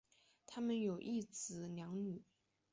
[0.47, 2.23] 他们有一子两女。